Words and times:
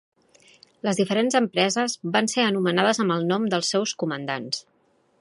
Les 0.87 0.99
diferents 1.01 1.37
empreses 1.41 1.97
van 2.17 2.31
ser 2.33 2.47
anomenades 2.47 3.03
amb 3.05 3.17
el 3.19 3.31
nom 3.33 3.49
dels 3.55 3.73
seus 3.77 3.97
comandants. 4.05 4.69